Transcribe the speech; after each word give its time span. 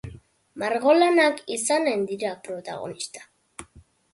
Margolanak 0.61 1.43
izanen 1.57 2.07
dira 2.13 2.33
protagonista. 2.49 3.25